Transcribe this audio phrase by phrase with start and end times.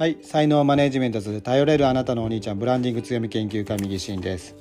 [0.00, 4.56] はい才能マネジメントする頼れるあなたのお兄ちゃんブランディング強み研究家右進です、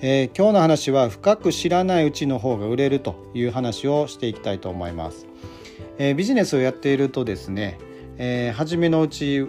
[0.00, 5.26] えー、今日の話は深く知らないうちの方が売れるという話をしていきたいと思います、
[5.98, 7.78] えー、ビジネスをやっているとですね、
[8.16, 9.46] えー、初めのうち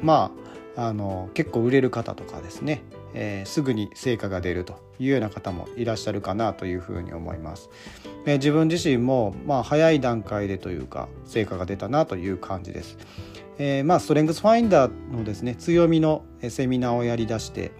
[0.00, 0.30] ま
[0.76, 2.84] ああの結構売れる方とかですね
[3.14, 7.70] えー、すぐに成果が出るというような方もいらっしゃるかなというふうに思います。
[8.24, 12.96] えー、自分自身もまあ早い段階でというか成果が出たなという感じです。
[13.58, 17.72] えー、まあストレングスファインダーのですね強みのセミナーをやりだして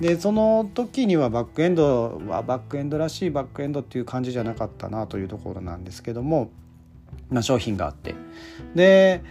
[0.00, 6.50] でその時にはバックエンドはバックエンドらしいバックエンドっていう感じじゃなかったなというところなんですけども、
[7.30, 8.14] まあ、商品があって。
[8.74, 9.22] で、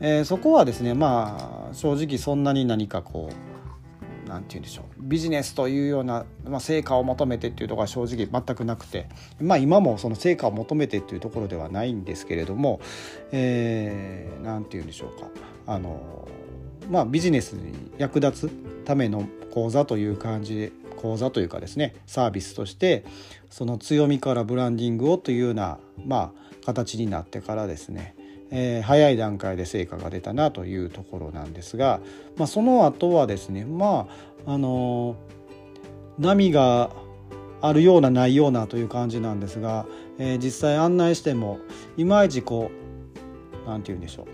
[0.00, 3.53] えー、そこはですねまあ正直そんなに何かこう
[4.34, 4.84] 何て言うんでしょう。
[4.98, 9.08] ビジネスというような、まあ、成果を求めてっていうところは正直全くなくて、
[9.40, 12.80] まあ、今もその成果を求めてっていうところではないんですけれども
[13.32, 15.28] 何、えー、て言うんでしょうか。
[15.66, 16.28] あの
[16.90, 23.04] まあビジネスに役立つための講座という感じで講座というかですねサービスとして
[23.50, 28.14] その強みからブランディングをというようなまあ形になってからですね
[28.56, 32.00] えー、早い段階で成果が出たなというところなんですが、
[32.36, 34.06] まあ、その後はですねま
[34.46, 35.16] ああの
[36.18, 36.90] 波が
[37.60, 39.86] あるようなないようなという感じなんですが、
[40.18, 41.58] えー、実際案内しても
[41.96, 42.70] いまいちこ
[43.64, 44.26] う何て言うんでしょう。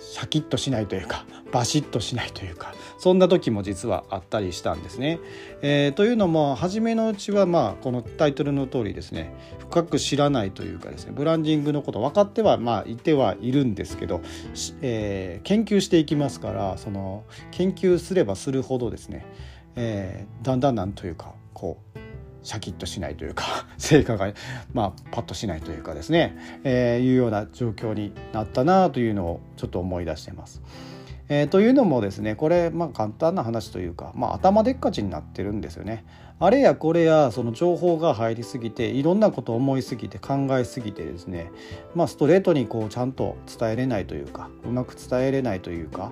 [0.00, 5.18] シャキッとしないというかバシッとしないというかそんな時も実はあったりしたんですね。
[5.60, 14.20] えー、というのも初めのうちはまあこのタイトルの通りですね深く知らないというかですねブランディングのこと分かってはまあいてはいるんですけど、
[14.82, 19.26] えー、研究していきますからその研究すればするほどですね、
[19.74, 21.98] えー、だんだんなんというかこう
[22.44, 24.32] シャキッとしないというか 成果が
[24.72, 30.62] まあパッとしないというかですね、えー、いうような状況になったなというのをちょっと思い出してます。
[31.34, 36.04] えー、というのもですねこれまあ簡単な話というか、まあ、頭でっかちになってるんですよね。
[36.38, 41.52] あれやこれやその情報が入りすぎていろんなことを思いすぎて考えすぎてですね、
[41.94, 46.10] まあ、ストレートにこうちゃんと伝えれないというかうまく伝えれないというか、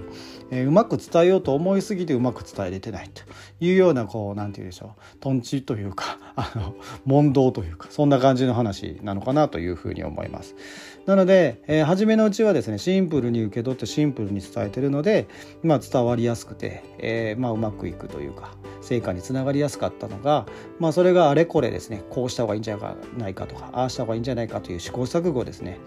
[0.53, 3.23] えー、うまく伝えようと思いすぎてうまく伝えれてないと
[3.59, 6.75] いうようなこう何て言うでしょうとんちというかあの
[7.05, 10.55] 問答というかそんな感じの話なのかなというふうに思います。
[11.07, 15.27] なので、えー、初めのうちはですねシンプルに受け取ってシンプルに伝えてるので、
[15.63, 20.47] まあ、伝わりやすくて、えーまあ、うまくいくというか成果につながりやすかったのが、
[20.79, 22.79] まあ、それがあれこれですねこうした方がいいんじゃ
[23.17, 25.79] ないかとかああした方がいいんじゃないかという試行錯誤ですね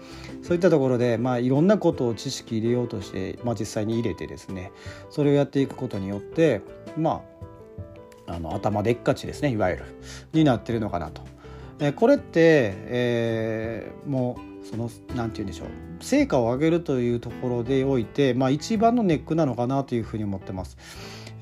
[0.42, 4.72] そういったところで、まあ、いろんなことを知識入れようとして、まあ、実際に入れてですね
[5.10, 6.60] それをやっていくことによって
[6.96, 7.33] まあ
[8.26, 9.84] あの頭でっかちですねいわゆる
[10.32, 11.22] になってるのかなと。
[11.80, 15.68] えこれって、えー、もうその何て言うんでしょう
[16.00, 20.76] 成果を上げるというところでおいて、まあ、一番のネックなのかなというふうに思ってます。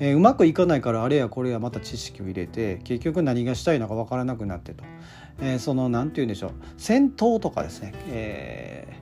[0.01, 4.85] えー、うまくいかないからあれやこれやまた知識を入れて結局何がしたいのか分からなくなってと、
[5.41, 8.97] えー、その何て言うんでしょう戦闘とかですね、え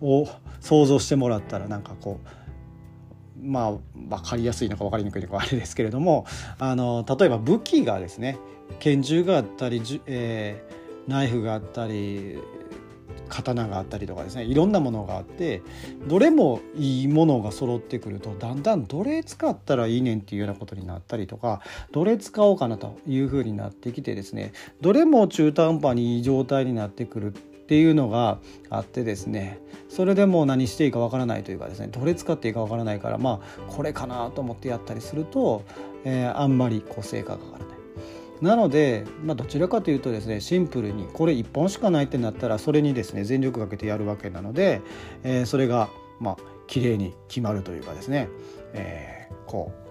[0.00, 0.28] ー、を
[0.60, 2.28] 想像してもらったらなんかこう
[3.42, 6.26] まあ分かりやすいのか分かりにくいのかあれですけれども
[6.58, 8.38] あの例えば武器がですね
[8.80, 12.38] 拳銃があったり、えー、ナイフがあったり
[13.28, 15.62] 刀があったりとかですねいろんなものがあって
[16.06, 21.60] どれもいいものが揃ってくるとだんだんどれ使ったらいいねんっていうようなことになったりとか
[21.92, 27.34] どれ使おうかなというふうになってきてですねどれも中途半端にいい状態になってくる
[27.66, 28.38] っていうのが
[28.70, 35.64] あってですねそれでもう何していいかわからないというかですねどれ使っていいかわからないからまあこれかなと思ってやったりすると、
[36.04, 37.76] えー、あんまりこう成果が上がらない。
[38.40, 44.80] なので、まあ、どちらかというとですねシンプルにこれ1本しかないってなったらそれにですね全力かけてやるわけなので、
[45.24, 45.88] えー、それが
[46.20, 46.36] まあ
[46.68, 48.28] 綺麗に決まるというかですね、
[48.74, 49.85] えー、こう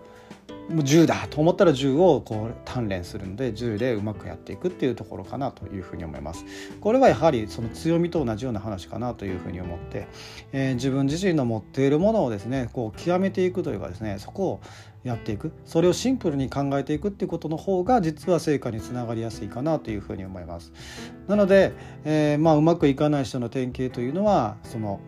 [0.70, 6.44] もう10だと思ったら10をこう鍛錬するので10でうまくやっていくっていうところかなというふうに思います。
[6.82, 10.08] これはやはりその強みと同じような話かなというふうに思って、
[10.52, 14.62] えー、自分自身の持っているものをですねこう極めていくというかですねそこを
[15.04, 20.74] やっていくそれをシンプルに考えていくっていうことの方が実は成果につながりやすいかなというふうに思います。
[21.28, 21.74] なので、
[22.06, 25.00] えー、まあうまくいかない人の典型というのはその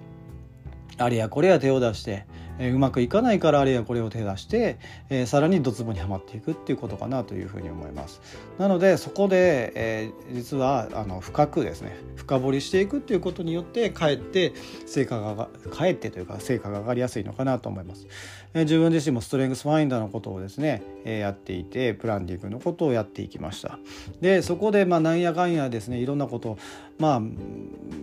[1.00, 2.26] あれやこれや手を出して
[2.60, 4.78] えー、うまくいかないからあれやこれを手出して、
[5.10, 8.22] えー、さらにドツボにはまっていくっていうことかなというふうに思います。
[8.58, 14.54] なのでそこで、えー、実はあの深くですね深掘りしていくっていうことによってかえって
[14.86, 18.08] 成果がかえってというか成果が上がりやすいのかなと思います。
[18.54, 23.80] えー、自分自身もストレングスファインダーのことをですね、えー、やっていてプランディングのことをやっていきました。
[24.22, 26.58] でそこでまあなんやかんやですねいろんなことを
[26.98, 27.22] まあ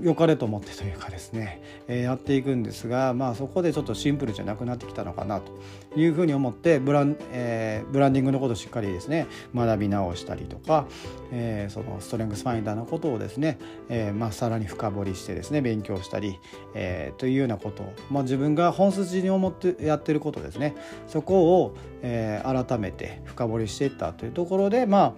[0.02, 5.52] 良かれと思ってというかですね、えー、やっていくんですが、まあ、そこでちょっとシンプルじゃなくなってきたのかなと
[5.96, 10.86] いうふうに思ってブラン,、えー、ブランディングのことをしっかりですね学び直したりとか、
[11.32, 13.58] えー、そのストレングスファインダーのことをですね、
[13.88, 16.38] えーまあ、さらに深掘りしてですね勉強したり、
[16.74, 20.74] えー、というようなことを、まあ、自分が本筋に思ってやってることですね。
[21.08, 25.14] そこを、えー、改めて深掘りしていったというところでまあ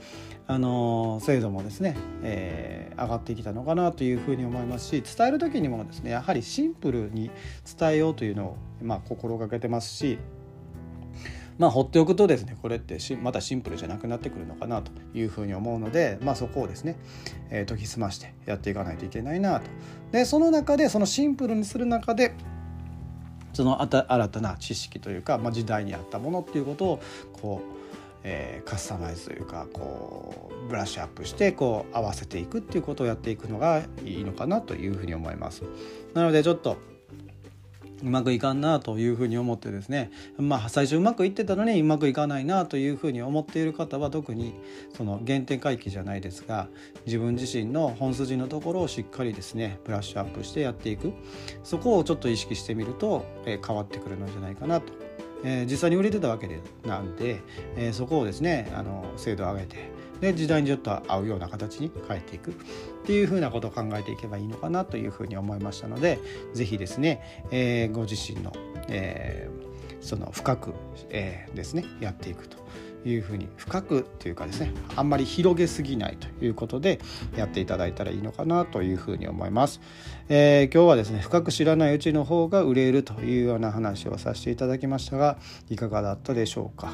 [0.49, 7.31] あの精度もですね、えー、上がってきたのかなというふうに思いますし伝える時にもですねやはりシンプルに
[7.79, 10.19] 伝えようというのを、まあ、心がけてますし
[11.59, 16.97] まあ、放っておくとですねこれってまたシンプルじゃなくなってくるのかなというふうに思うので、まあ、そこをですね、
[17.51, 19.71] えー、研ぎ澄ましてやっていかないといけないなと。
[20.13, 22.35] でその中でそのシンプルにする中で
[23.55, 27.01] その新たな知識というか、まあ、時代に合ったものっていうことを
[27.33, 27.76] こう
[28.29, 35.63] えー、カスタマイズというかこうブラッシュアップしてこう合わせていくっていうことをやっていくのがいいのかなというふうに思います。
[36.13, 36.77] なのでちょっと
[38.03, 44.55] うまくいかんなというふうに思ってですねまあ最初うまくいってたのにうまくいかないなというふうに思っている方は特に
[44.95, 46.69] その原点回帰じゃないですが
[47.07, 51.15] 自分自身の本筋のところをしっかりですねブラッシュアップしてやっていく
[51.65, 55.06] そこをちょっと意識してみると、え変わってくるのじゃないかなと
[55.45, 57.41] えー、実際に売れてたわけでなんで、
[57.77, 59.77] えー、そこをですねあの精度を上げて
[60.21, 62.53] で時代にちょっと合うような形に変えていく。
[62.53, 62.55] っ
[63.07, 66.19] ていうふうなことを考えていけばいいのかなというふうに思いましたので
[66.55, 68.53] 是非ですね、えー、ご自身の、
[68.89, 69.49] え、
[70.01, 70.75] その深く、
[71.11, 72.57] え、ですねやっていくと。
[73.09, 77.01] いうふうに深くというかですねあんまり広げすぎないということで
[77.37, 79.81] やっていただいたらいいのかなというふうに思います、
[80.29, 85.39] えー、今日はですね深く知らないうちの方が売れるというような話をさせていただきましたが
[85.71, 86.93] いかがだったでしょうか？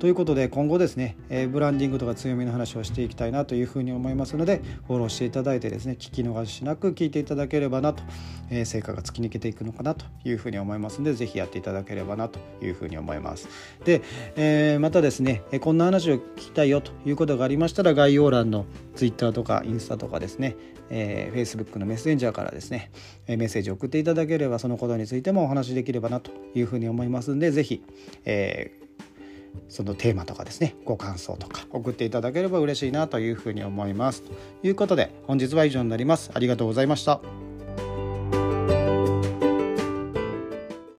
[0.00, 8.02] ということで今後ですね、え、ブランディングとか強みの話をしていきたいなというふうに思いますのでフォローしていただいてですね聞き逃しなく聞いていただければなと、
[8.50, 13.46] え、成果が突き抜けていくのかなというふうに思いますので是非やっていただければなというふうに思います。
[13.84, 14.00] で、
[14.36, 18.64] えー、またですねこんな話を聞きたいよということがありましたら概要欄の
[18.96, 20.56] Twitter とかインスタとかですね、
[20.88, 22.90] えー、Facebook のメッセンジャーからですね
[23.26, 27.84] メッセージを送っていただければそのことについてもお話しできればなというふうに思いますので是非、
[28.24, 28.79] えー
[29.68, 34.22] そのテーマとかですねご感想とか送っていただければ嬉しいなというふうに思います。
[34.22, 34.32] と
[34.62, 36.30] いうことで本日は以上になります。
[36.34, 37.39] ありがとうございました。